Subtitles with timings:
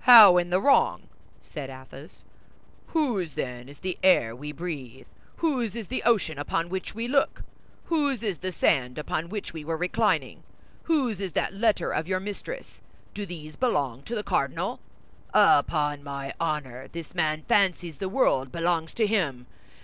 [0.00, 1.02] "How, in the wrong?"
[1.40, 2.24] said Athos.
[2.88, 5.06] "Whose, then, is the air we breathe?
[5.36, 7.44] Whose is the ocean upon which we look?
[7.84, 10.42] Whose is the sand upon which we were reclining?
[10.82, 12.80] Whose is that letter of your mistress?
[13.14, 14.80] Do these belong to the cardinal?
[15.32, 19.46] Upon my honor, this man fancies the world belongs to him.